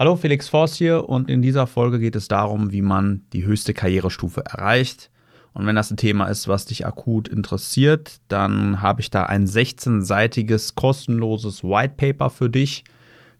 [0.00, 3.74] Hallo, Felix Forst hier und in dieser Folge geht es darum, wie man die höchste
[3.74, 5.10] Karrierestufe erreicht.
[5.52, 9.46] Und wenn das ein Thema ist, was dich akut interessiert, dann habe ich da ein
[9.46, 12.84] 16-seitiges kostenloses White Paper für dich.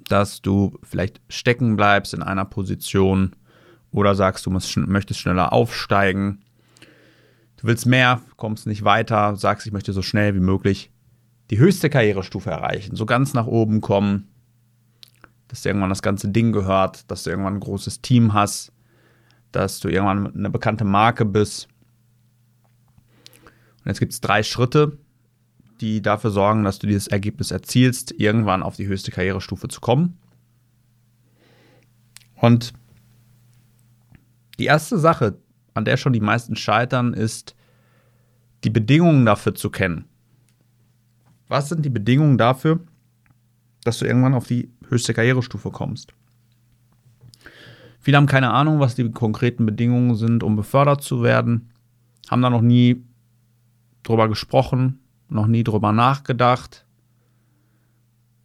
[0.09, 3.35] dass du vielleicht stecken bleibst in einer Position
[3.91, 6.41] oder sagst, du möchtest schneller aufsteigen,
[7.57, 10.92] du willst mehr, kommst nicht weiter, sagst, ich möchte so schnell wie möglich
[11.53, 14.27] die höchste Karrierestufe erreichen, so ganz nach oben kommen,
[15.49, 18.73] dass dir irgendwann das ganze Ding gehört, dass du irgendwann ein großes Team hast,
[19.53, 21.69] dass du irgendwann eine bekannte Marke bist.
[23.81, 24.97] Und jetzt gibt es drei Schritte,
[25.83, 30.17] die dafür sorgen, dass du dieses Ergebnis erzielst, irgendwann auf die höchste Karrierestufe zu kommen.
[32.37, 32.73] Und
[34.59, 35.37] die erste Sache,
[35.75, 37.55] an der schon die meisten scheitern, ist,
[38.65, 40.07] die Bedingungen dafür zu kennen.
[41.53, 42.81] Was sind die Bedingungen dafür,
[43.85, 46.15] dass du irgendwann auf die höchste Karrierestufe kommst?
[48.01, 51.71] Viele haben keine Ahnung, was die konkreten Bedingungen sind, um befördert zu werden,
[52.31, 53.05] haben da noch nie
[54.03, 56.87] drüber gesprochen, noch nie drüber nachgedacht,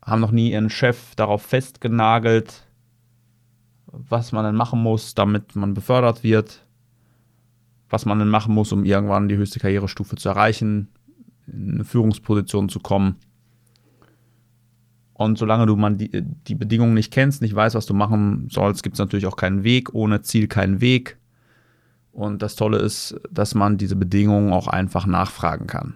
[0.03, 2.67] haben noch nie ihren Chef darauf festgenagelt,
[3.85, 6.67] was man denn machen muss, damit man befördert wird,
[7.87, 10.89] was man denn machen muss, um irgendwann die höchste Karrierestufe zu erreichen,
[11.47, 13.15] in eine Führungsposition zu kommen.
[15.13, 18.83] Und solange du man die, die Bedingungen nicht kennst, nicht weißt, was du machen sollst,
[18.83, 19.93] gibt es natürlich auch keinen Weg.
[19.95, 21.17] Ohne Ziel keinen Weg.
[22.11, 25.95] Und das Tolle ist, dass man diese Bedingungen auch einfach nachfragen kann.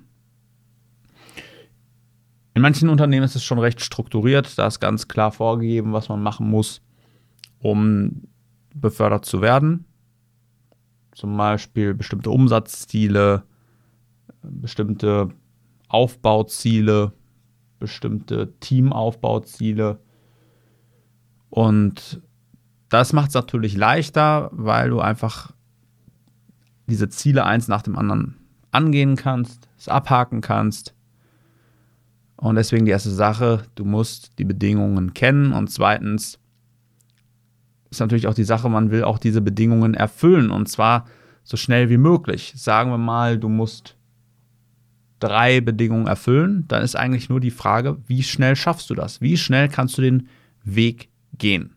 [2.54, 4.58] In manchen Unternehmen ist es schon recht strukturiert.
[4.58, 6.82] Da ist ganz klar vorgegeben, was man machen muss,
[7.60, 8.24] um
[8.74, 9.86] befördert zu werden.
[11.14, 13.44] Zum Beispiel bestimmte Umsatzziele,
[14.42, 15.30] bestimmte
[15.92, 17.12] Aufbauziele,
[17.80, 20.00] bestimmte Teamaufbauziele.
[21.50, 22.22] Und
[22.90, 25.52] das macht es natürlich leichter, weil du einfach
[26.88, 28.38] diese Ziele eins nach dem anderen
[28.72, 30.96] angehen kannst, es abhaken kannst.
[32.38, 35.54] Und deswegen die erste Sache, du musst die Bedingungen kennen.
[35.54, 36.40] Und zweitens
[37.90, 40.52] ist natürlich auch die Sache, man will auch diese Bedingungen erfüllen.
[40.52, 41.06] Und zwar
[41.44, 42.54] so schnell wie möglich.
[42.56, 43.96] Sagen wir mal, du musst
[45.22, 49.22] drei Bedingungen erfüllen, dann ist eigentlich nur die Frage, wie schnell schaffst du das?
[49.22, 50.28] Wie schnell kannst du den
[50.64, 51.76] Weg gehen?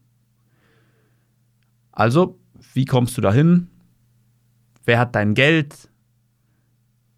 [1.92, 2.40] Also,
[2.72, 3.68] wie kommst du dahin?
[4.84, 5.90] Wer hat dein Geld?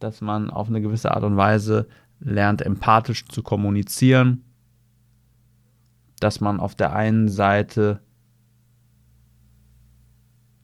[0.01, 1.87] Dass man auf eine gewisse Art und Weise
[2.19, 4.45] lernt, empathisch zu kommunizieren.
[6.19, 8.01] Dass man auf der einen Seite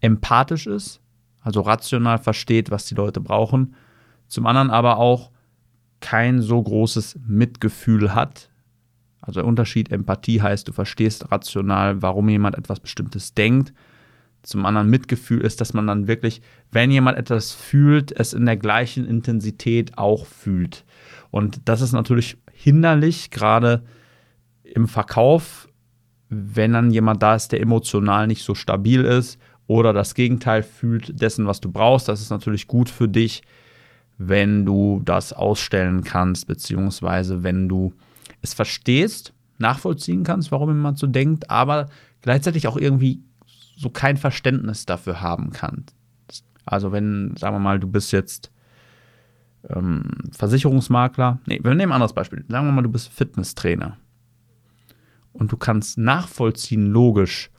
[0.00, 1.00] empathisch ist,
[1.40, 3.74] also rational versteht, was die Leute brauchen.
[4.26, 5.30] Zum anderen aber auch
[6.02, 8.50] kein so großes Mitgefühl hat.
[9.22, 13.72] Also der Unterschied Empathie heißt, du verstehst rational, warum jemand etwas Bestimmtes denkt.
[14.42, 16.42] Zum anderen Mitgefühl ist, dass man dann wirklich,
[16.72, 20.84] wenn jemand etwas fühlt, es in der gleichen Intensität auch fühlt.
[21.30, 23.84] Und das ist natürlich hinderlich, gerade
[24.64, 25.68] im Verkauf,
[26.28, 31.20] wenn dann jemand da ist, der emotional nicht so stabil ist oder das Gegenteil fühlt
[31.20, 32.08] dessen, was du brauchst.
[32.08, 33.42] Das ist natürlich gut für dich,
[34.28, 37.92] wenn du das ausstellen kannst, beziehungsweise wenn du
[38.40, 41.88] es verstehst, nachvollziehen kannst, warum jemand so denkt, aber
[42.20, 43.22] gleichzeitig auch irgendwie
[43.76, 45.94] so kein Verständnis dafür haben kannst.
[46.64, 48.50] Also wenn, sagen wir mal, du bist jetzt
[49.68, 52.44] ähm, Versicherungsmakler, nee, wir nehmen ein anderes Beispiel.
[52.48, 53.96] Sagen wir mal, du bist Fitnesstrainer
[55.32, 57.50] und du kannst nachvollziehen, logisch,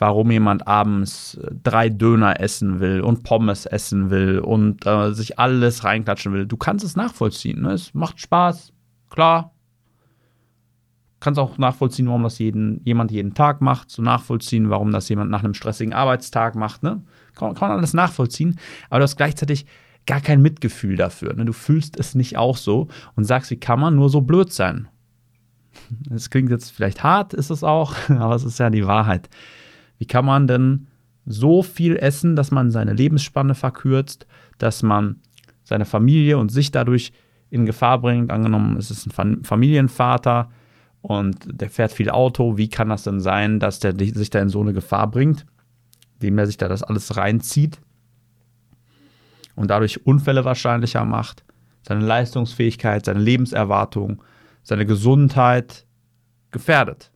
[0.00, 5.38] warum jemand abends äh, drei Döner essen will und Pommes essen will und äh, sich
[5.38, 6.46] alles reinklatschen will.
[6.46, 7.60] Du kannst es nachvollziehen.
[7.60, 7.72] Ne?
[7.72, 8.72] Es macht Spaß,
[9.10, 9.54] klar.
[11.20, 13.90] Kannst auch nachvollziehen, warum das jeden, jemand jeden Tag macht.
[13.90, 16.82] So nachvollziehen, warum das jemand nach einem stressigen Arbeitstag macht.
[16.82, 17.02] Ne?
[17.34, 18.58] Kann, kann man alles nachvollziehen.
[18.88, 19.66] Aber du hast gleichzeitig
[20.06, 21.34] gar kein Mitgefühl dafür.
[21.34, 21.44] Ne?
[21.44, 24.88] Du fühlst es nicht auch so und sagst, wie kann man nur so blöd sein?
[26.08, 29.28] Das klingt jetzt vielleicht hart, ist es auch, aber es ist ja die Wahrheit.
[30.00, 30.88] Wie kann man denn
[31.26, 34.26] so viel essen, dass man seine Lebensspanne verkürzt,
[34.58, 35.20] dass man
[35.62, 37.12] seine Familie und sich dadurch
[37.50, 38.30] in Gefahr bringt.
[38.30, 40.50] Angenommen, es ist ein Familienvater
[41.02, 42.56] und der fährt viel Auto.
[42.56, 45.44] Wie kann das denn sein, dass der sich da in so eine Gefahr bringt,
[46.14, 47.78] indem er sich da das alles reinzieht
[49.54, 51.44] und dadurch Unfälle wahrscheinlicher macht,
[51.82, 54.22] seine Leistungsfähigkeit, seine Lebenserwartung,
[54.62, 55.86] seine Gesundheit
[56.50, 57.12] gefährdet.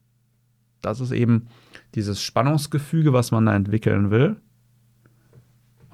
[0.82, 1.48] Das ist eben
[1.94, 4.36] dieses Spannungsgefüge, was man da entwickeln will.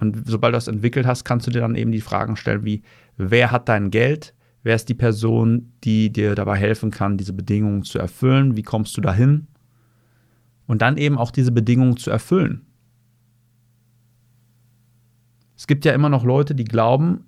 [0.01, 2.83] Und sobald du das entwickelt hast, kannst du dir dann eben die Fragen stellen, wie,
[3.17, 4.35] wer hat dein Geld?
[4.63, 8.57] Wer ist die Person, die dir dabei helfen kann, diese Bedingungen zu erfüllen?
[8.57, 9.47] Wie kommst du dahin?
[10.67, 12.67] Und dann eben auch diese Bedingungen zu erfüllen.
[15.57, 17.25] Es gibt ja immer noch Leute, die glauben,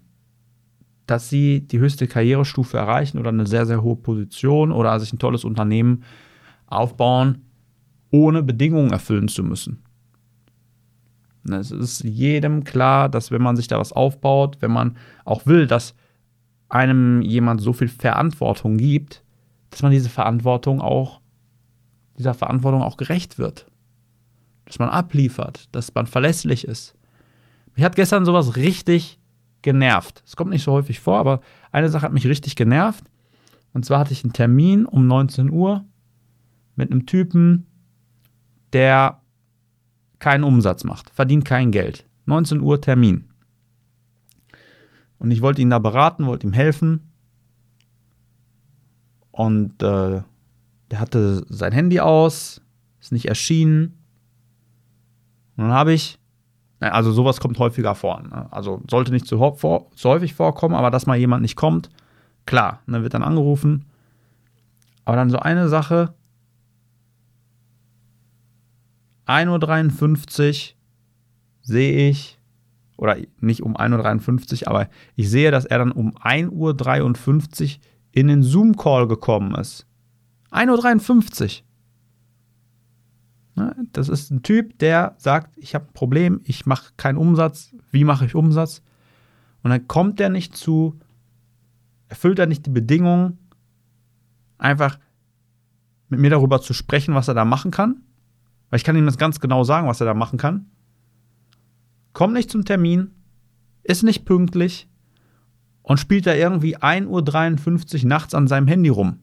[1.06, 5.18] dass sie die höchste Karrierestufe erreichen oder eine sehr, sehr hohe Position oder sich ein
[5.18, 6.04] tolles Unternehmen
[6.66, 7.42] aufbauen,
[8.12, 9.82] ohne Bedingungen erfüllen zu müssen.
[11.50, 15.66] Es ist jedem klar, dass wenn man sich da was aufbaut, wenn man auch will,
[15.66, 15.96] dass
[16.68, 19.24] einem jemand so viel Verantwortung gibt,
[19.70, 21.20] dass man diese Verantwortung auch,
[22.16, 23.66] dieser Verantwortung auch gerecht wird.
[24.66, 26.94] Dass man abliefert, dass man verlässlich ist.
[27.74, 29.18] Mich hat gestern sowas richtig
[29.62, 30.22] genervt.
[30.24, 31.40] Es kommt nicht so häufig vor, aber
[31.72, 33.04] eine Sache hat mich richtig genervt.
[33.72, 35.84] Und zwar hatte ich einen Termin um 19 Uhr
[36.76, 37.66] mit einem Typen,
[38.72, 39.20] der
[40.18, 42.06] keinen Umsatz macht, verdient kein Geld.
[42.26, 43.28] 19 Uhr Termin.
[45.18, 47.12] Und ich wollte ihn da beraten, wollte ihm helfen.
[49.30, 50.22] Und äh,
[50.90, 52.60] der hatte sein Handy aus,
[53.00, 53.98] ist nicht erschienen.
[55.56, 56.18] Und dann habe ich,
[56.80, 58.22] also sowas kommt häufiger vor.
[58.22, 58.46] Ne?
[58.52, 61.88] Also sollte nicht zu, vor, zu, häufig vorkommen, aber dass mal jemand nicht kommt,
[62.46, 63.86] klar, ne, wird dann angerufen.
[65.04, 66.14] Aber dann so eine Sache,
[69.26, 70.76] 1.53 Uhr
[71.62, 72.38] sehe ich,
[72.96, 76.50] oder nicht um 1.53 Uhr, aber ich sehe, dass er dann um 1.53
[77.76, 77.80] Uhr
[78.12, 79.86] in den Zoom-Call gekommen ist.
[80.50, 81.62] 1.53
[83.56, 83.64] Uhr.
[83.64, 87.74] Ne, das ist ein Typ, der sagt, ich habe ein Problem, ich mache keinen Umsatz.
[87.90, 88.82] Wie mache ich Umsatz?
[89.62, 90.98] Und dann kommt er nicht zu,
[92.08, 93.38] erfüllt er nicht die Bedingungen,
[94.58, 94.98] einfach
[96.08, 98.02] mit mir darüber zu sprechen, was er da machen kann.
[98.72, 100.64] Weil ich kann ihm das ganz genau sagen, was er da machen kann.
[102.14, 103.10] Kommt nicht zum Termin,
[103.82, 104.88] ist nicht pünktlich
[105.82, 109.18] und spielt da irgendwie 1.53 Uhr nachts an seinem Handy rum.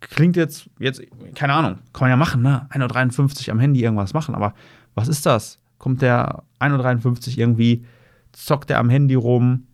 [0.00, 1.00] Klingt jetzt, jetzt,
[1.34, 2.68] keine Ahnung, kann man ja machen, ne?
[2.70, 4.52] 1.53 Uhr am Handy irgendwas machen, aber
[4.94, 5.58] was ist das?
[5.78, 7.86] Kommt der 1.53 Uhr irgendwie,
[8.32, 9.68] zockt er am Handy rum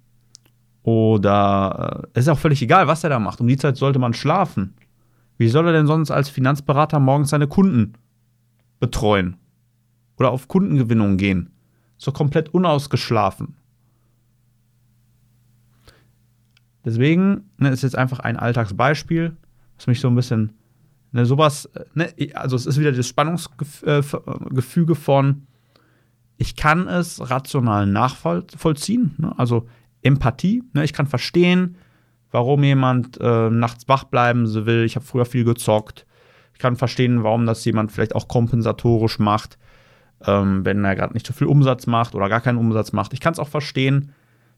[0.84, 3.40] oder äh, ist auch völlig egal, was er da macht.
[3.40, 4.76] Um die Zeit sollte man schlafen.
[5.38, 7.94] Wie soll er denn sonst als Finanzberater morgens seine Kunden
[8.80, 9.36] betreuen?
[10.16, 11.50] Oder auf Kundengewinnung gehen?
[11.98, 13.56] So komplett unausgeschlafen.
[16.84, 19.36] Deswegen ne, ist jetzt einfach ein Alltagsbeispiel,
[19.76, 20.52] was mich so ein bisschen,
[21.10, 25.48] ne, sowas, ne, also es ist wieder das Spannungsgefüge von,
[26.38, 29.68] ich kann es rational nachvollziehen, ne, also
[30.02, 31.76] Empathie, ne, ich kann verstehen,
[32.30, 34.84] warum jemand äh, nachts wach bleiben will.
[34.84, 36.06] Ich habe früher viel gezockt.
[36.52, 39.58] Ich kann verstehen, warum das jemand vielleicht auch kompensatorisch macht,
[40.24, 43.12] ähm, wenn er gerade nicht so viel Umsatz macht oder gar keinen Umsatz macht.
[43.12, 44.12] Ich kann es auch verstehen,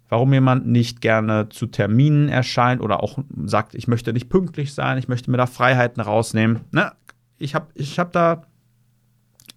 [0.09, 4.99] warum jemand nicht gerne zu Terminen erscheint oder auch sagt, ich möchte nicht pünktlich sein,
[4.99, 6.61] ich möchte mir da Freiheiten rausnehmen.
[6.71, 6.93] Ne?
[7.39, 8.43] Ich habe ich hab da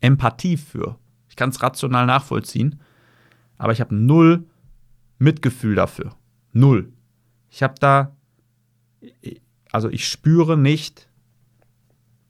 [0.02, 0.98] Empathie für.
[1.30, 2.80] Ich kann es rational nachvollziehen,
[3.58, 4.46] aber ich habe null
[5.20, 6.16] Mitgefühl dafür.
[6.52, 6.92] Null.
[7.52, 8.16] Ich habe da,
[9.72, 11.10] also ich spüre nicht,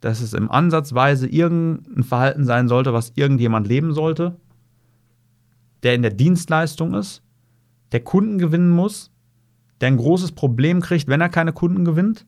[0.01, 4.35] dass es im Ansatzweise irgendein Verhalten sein sollte, was irgendjemand leben sollte,
[5.83, 7.21] der in der Dienstleistung ist,
[7.91, 9.11] der Kunden gewinnen muss,
[9.79, 12.25] der ein großes Problem kriegt, wenn er keine Kunden gewinnt,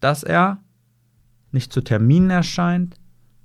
[0.00, 0.58] dass er
[1.50, 2.96] nicht zu Terminen erscheint,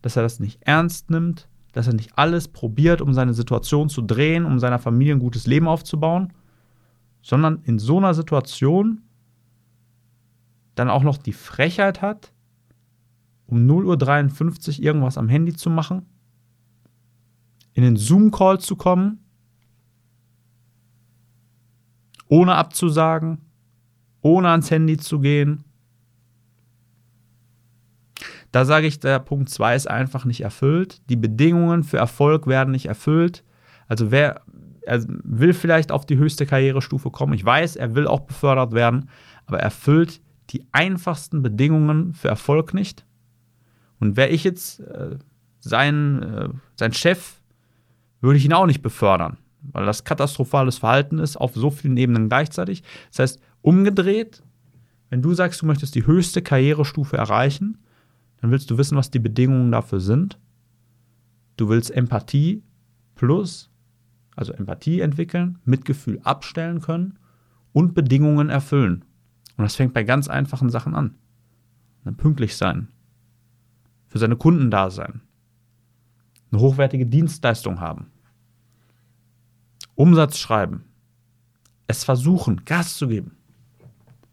[0.01, 4.01] dass er das nicht ernst nimmt, dass er nicht alles probiert, um seine Situation zu
[4.01, 6.33] drehen, um seiner Familie ein gutes Leben aufzubauen
[7.21, 9.01] sondern in so einer Situation
[10.75, 12.33] dann auch noch die Frechheit hat,
[13.45, 16.05] um 0.53 Uhr irgendwas am Handy zu machen,
[17.73, 19.19] in den Zoom-Call zu kommen,
[22.27, 23.39] ohne abzusagen,
[24.21, 25.63] ohne ans Handy zu gehen.
[28.51, 31.01] Da sage ich, der Punkt 2 ist einfach nicht erfüllt.
[31.09, 33.43] Die Bedingungen für Erfolg werden nicht erfüllt.
[33.87, 34.41] Also wer,
[34.81, 37.33] er will vielleicht auf die höchste Karrierestufe kommen.
[37.33, 39.09] Ich weiß, er will auch befördert werden,
[39.45, 43.05] aber er erfüllt die einfachsten Bedingungen für Erfolg nicht.
[43.99, 45.17] Und wäre ich jetzt äh,
[45.59, 47.41] sein, äh, sein Chef,
[48.19, 49.37] würde ich ihn auch nicht befördern.
[49.61, 52.83] weil das katastrophales Verhalten ist auf so vielen Ebenen gleichzeitig.
[53.09, 54.41] Das heißt, umgedreht,
[55.09, 57.77] wenn du sagst, du möchtest die höchste Karrierestufe erreichen,
[58.37, 60.39] dann willst du wissen, was die Bedingungen dafür sind.
[61.57, 62.63] Du willst Empathie
[63.13, 63.70] plus,
[64.35, 67.19] also Empathie entwickeln, Mitgefühl abstellen können
[67.73, 69.05] und Bedingungen erfüllen.
[69.57, 71.15] Und das fängt bei ganz einfachen Sachen an.
[72.03, 72.87] Dann pünktlich sein,
[74.07, 75.21] für seine Kunden da sein,
[76.51, 78.07] eine hochwertige Dienstleistung haben,
[79.95, 80.85] Umsatz schreiben,
[81.87, 83.35] es versuchen, Gas zu geben,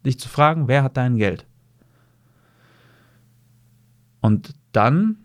[0.05, 1.45] dich zu fragen, wer hat dein Geld?
[4.21, 5.17] Und dann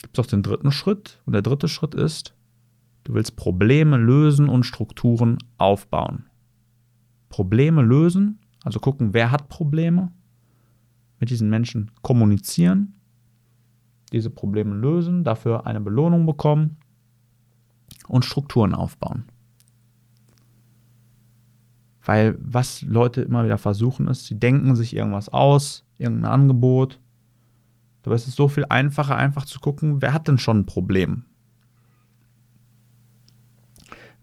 [0.00, 1.20] gibt es auch den dritten Schritt.
[1.24, 2.34] Und der dritte Schritt ist,
[3.04, 6.26] du willst Probleme lösen und Strukturen aufbauen.
[7.28, 10.12] Probleme lösen, also gucken, wer hat Probleme,
[11.20, 12.94] mit diesen Menschen kommunizieren,
[14.12, 16.76] diese Probleme lösen, dafür eine Belohnung bekommen
[18.08, 19.24] und Strukturen aufbauen.
[22.04, 27.00] Weil was Leute immer wieder versuchen ist, sie denken sich irgendwas aus, irgendein Angebot,
[28.04, 31.24] Dabei ist es so viel einfacher, einfach zu gucken, wer hat denn schon ein Problem?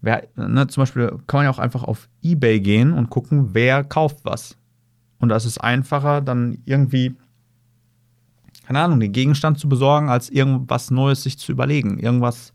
[0.02, 3.84] Wer, ne, zum Beispiel kann man ja auch einfach auf Ebay gehen und gucken, wer
[3.84, 4.58] kauft was.
[5.18, 7.14] Und da ist einfacher, dann irgendwie,
[8.66, 11.98] keine Ahnung, den Gegenstand zu besorgen, als irgendwas Neues sich zu überlegen.
[11.98, 12.52] Irgendwas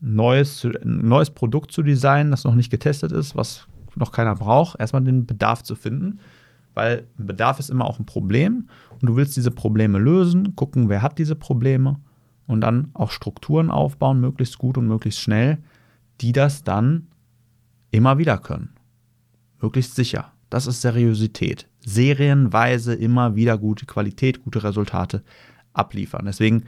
[0.00, 3.66] Neues, ein neues Produkt zu designen, das noch nicht getestet ist, was
[3.96, 4.78] noch keiner braucht.
[4.78, 6.20] Erstmal den Bedarf zu finden
[6.78, 8.68] weil Bedarf ist immer auch ein Problem
[9.00, 11.96] und du willst diese Probleme lösen, gucken, wer hat diese Probleme
[12.46, 15.58] und dann auch Strukturen aufbauen, möglichst gut und möglichst schnell,
[16.20, 17.08] die das dann
[17.90, 18.70] immer wieder können.
[19.60, 20.32] Möglichst sicher.
[20.50, 21.68] Das ist Seriosität.
[21.84, 25.22] Serienweise immer wieder gute Qualität, gute Resultate
[25.72, 26.26] abliefern.
[26.26, 26.64] Deswegen,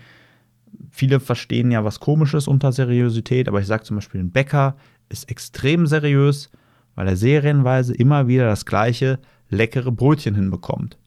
[0.91, 4.77] viele verstehen ja was Komisches unter Seriosität, aber ich sage zum Beispiel, ein Bäcker
[5.09, 6.51] ist extrem seriös,
[6.95, 10.99] weil er serienweise immer wieder das Gleiche leckere Brötchen hinbekommt.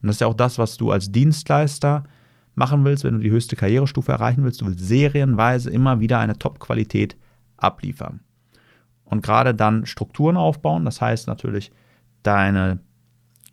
[0.00, 2.04] Und das ist ja auch das, was du als Dienstleister
[2.54, 4.60] machen willst, wenn du die höchste Karrierestufe erreichen willst.
[4.60, 7.16] Du willst serienweise immer wieder eine Top-Qualität
[7.56, 8.20] abliefern.
[9.04, 11.70] Und gerade dann Strukturen aufbauen, das heißt natürlich
[12.22, 12.80] deine,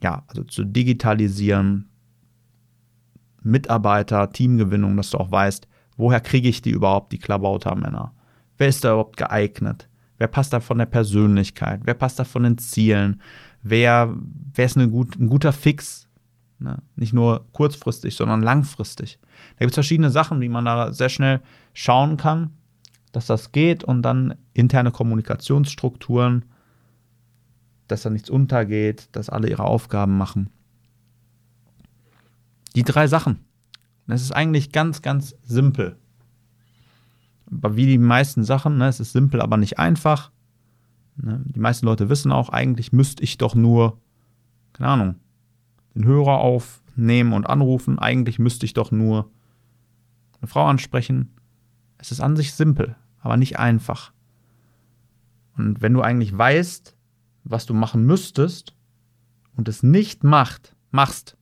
[0.02, 1.88] ja, also zu digitalisieren,
[3.42, 8.12] Mitarbeiter, Teamgewinnung, dass du auch weißt, woher kriege ich die überhaupt, die Klabautermänner?
[8.56, 9.88] Wer ist da überhaupt geeignet?
[10.16, 11.82] Wer passt da von der Persönlichkeit?
[11.84, 13.20] Wer passt da von den Zielen?
[13.64, 14.14] wer,
[14.54, 16.06] wer ist gut, ein guter Fix.
[16.60, 16.80] Ne?
[16.94, 19.18] Nicht nur kurzfristig, sondern langfristig.
[19.56, 21.40] Da gibt es verschiedene Sachen, wie man da sehr schnell
[21.72, 22.50] schauen kann,
[23.14, 26.44] dass das geht und dann interne Kommunikationsstrukturen,
[27.86, 30.50] dass da nichts untergeht, dass alle ihre Aufgaben machen.
[32.74, 33.38] Die drei Sachen.
[34.08, 35.96] Das ist eigentlich ganz, ganz simpel.
[37.50, 40.32] Aber wie die meisten Sachen, ne, es ist simpel, aber nicht einfach.
[41.16, 41.40] Ne?
[41.44, 44.00] Die meisten Leute wissen auch, eigentlich müsste ich doch nur,
[44.72, 45.14] keine Ahnung,
[45.94, 48.00] den Hörer aufnehmen und anrufen.
[48.00, 49.30] Eigentlich müsste ich doch nur
[50.40, 51.30] eine Frau ansprechen.
[51.98, 54.12] Es ist an sich simpel, aber nicht einfach.
[55.56, 56.96] Und wenn du eigentlich weißt,
[57.42, 58.74] was du machen müsstest
[59.56, 61.36] und es nicht macht, machst,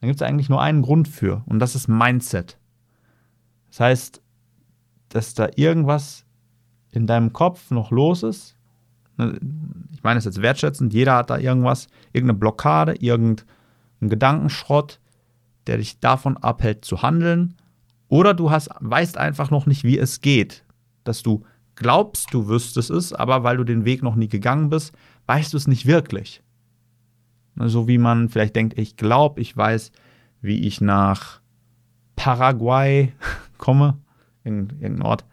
[0.00, 2.58] dann gibt es eigentlich nur einen Grund für und das ist Mindset.
[3.70, 4.22] Das heißt,
[5.08, 6.24] dass da irgendwas
[6.92, 8.58] in deinem Kopf noch los ist,
[9.18, 9.38] Ne,
[9.92, 13.46] ich meine es jetzt wertschätzend, jeder hat da irgendwas, irgendeine Blockade, irgendeinen
[14.00, 15.00] Gedankenschrott,
[15.66, 17.56] der dich davon abhält zu handeln.
[18.08, 20.64] Oder du hast, weißt einfach noch nicht, wie es geht.
[21.08, 21.42] Dass du
[21.74, 25.56] glaubst, du wüsstest es, aber weil du den Weg noch nie gegangen bist, weißt du
[25.56, 26.42] es nicht wirklich.
[27.56, 29.90] So wie man vielleicht denkt, ich glaube, ich weiß,
[30.42, 31.40] wie ich nach
[32.14, 33.14] Paraguay
[33.56, 33.96] komme,
[34.44, 35.24] irgendein Ort.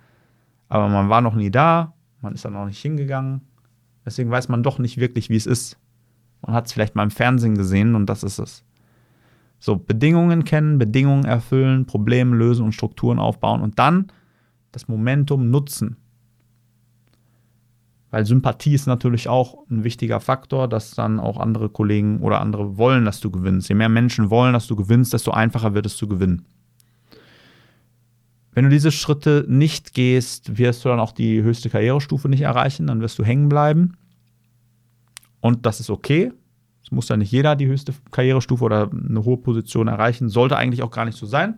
[0.70, 3.41] Aber man war noch nie da, man ist da noch nicht hingegangen.
[4.05, 5.77] Deswegen weiß man doch nicht wirklich, wie es ist.
[6.41, 8.63] Man hat es vielleicht mal im Fernsehen gesehen und das ist es.
[9.60, 14.08] So, Bedingungen kennen, Bedingungen erfüllen, Probleme lösen und Strukturen aufbauen und dann
[14.75, 15.98] das Momentum nutzen.
[18.12, 22.77] Weil Sympathie ist natürlich auch ein wichtiger Faktor, dass dann auch andere Kollegen oder andere
[22.77, 23.67] wollen, dass du gewinnst.
[23.70, 26.46] Je mehr Menschen wollen, dass du gewinnst, desto einfacher wird es zu gewinnen.
[28.51, 32.88] Wenn du diese Schritte nicht gehst, wirst du dann auch die höchste Karrierestufe nicht erreichen,
[32.88, 33.98] dann wirst du hängen bleiben.
[35.41, 36.32] Und das ist okay.
[36.84, 40.29] Es muss ja nicht jeder die höchste Karrierestufe oder eine hohe Position erreichen.
[40.29, 41.58] Sollte eigentlich auch gar nicht so sein.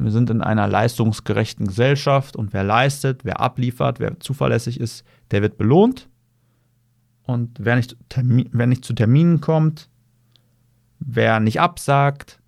[0.00, 5.42] Wir sind in einer leistungsgerechten Gesellschaft und wer leistet, wer abliefert, wer zuverlässig ist, der
[5.42, 6.08] wird belohnt.
[7.24, 9.90] Und wer nicht, wer nicht zu Terminen kommt,
[11.00, 12.40] wer nicht absagt,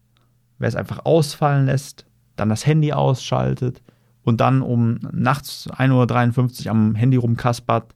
[0.58, 3.82] wer es einfach ausfallen lässt, dann das Handy ausschaltet
[4.22, 7.94] und dann um nachts 1.53 Uhr am Handy rumkaspert.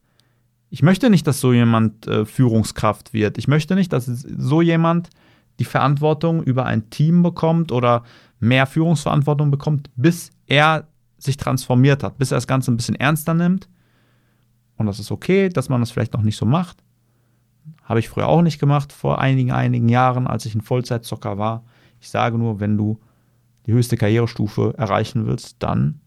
[0.68, 3.38] Ich möchte nicht, dass so jemand äh, Führungskraft wird.
[3.38, 5.10] Ich möchte nicht, dass so jemand
[5.58, 8.02] die Verantwortung über ein Team bekommt oder
[8.40, 13.34] mehr Führungsverantwortung bekommt, bis er sich transformiert hat, bis er das Ganze ein bisschen ernster
[13.34, 13.68] nimmt.
[14.76, 16.82] Und das ist okay, dass man das vielleicht noch nicht so macht.
[17.84, 21.64] Habe ich früher auch nicht gemacht, vor einigen, einigen Jahren, als ich ein Vollzeitzocker war.
[22.00, 23.00] Ich sage nur, wenn du
[23.66, 26.00] die höchste Karrierestufe erreichen willst, dann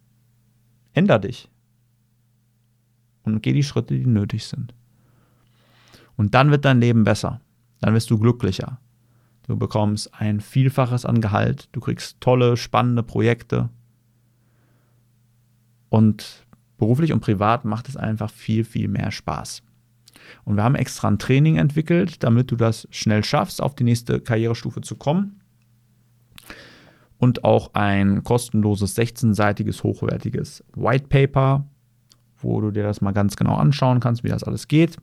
[0.94, 1.50] änder dich.
[3.24, 4.74] Und geh die Schritte, die nötig sind.
[6.16, 7.42] Und dann wird dein Leben besser.
[7.80, 8.80] Dann wirst du glücklicher.
[9.48, 11.70] Du bekommst ein Vielfaches an Gehalt.
[11.72, 13.70] Du kriegst tolle, spannende Projekte.
[15.90, 16.46] Und
[16.78, 19.64] beruflich und privat macht es einfach viel, viel mehr Spaß.
[20.44, 24.20] Und wir haben extra ein Training entwickelt, damit du das schnell schaffst, auf die nächste
[24.20, 25.40] Karrierestufe zu kommen.
[27.18, 31.66] Und auch ein kostenloses 16-seitiges, hochwertiges White Paper,
[32.38, 34.98] wo du dir das mal ganz genau anschauen kannst, wie das alles geht.